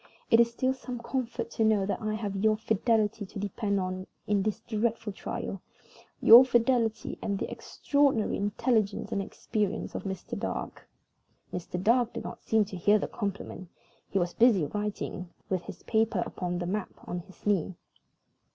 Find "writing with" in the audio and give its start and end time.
14.65-15.65